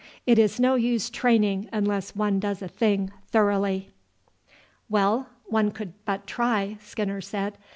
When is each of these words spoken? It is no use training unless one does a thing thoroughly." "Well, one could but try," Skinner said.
It 0.25 0.39
is 0.39 0.59
no 0.59 0.73
use 0.73 1.11
training 1.11 1.69
unless 1.71 2.15
one 2.15 2.39
does 2.39 2.63
a 2.63 2.67
thing 2.67 3.11
thoroughly." 3.27 3.91
"Well, 4.89 5.29
one 5.45 5.69
could 5.69 5.93
but 6.05 6.25
try," 6.25 6.77
Skinner 6.81 7.21
said. 7.21 7.55